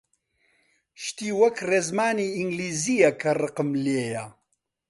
شتی 1.03 1.27
وەک 1.39 1.55
ڕێزمانی 1.69 2.29
ئینگلیزییە 2.37 3.11
کە 3.21 3.31
ڕقم 3.41 3.69
لێیە! 3.83 4.25